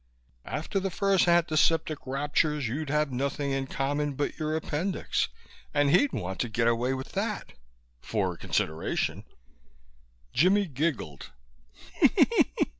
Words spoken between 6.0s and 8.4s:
want to get away with that for a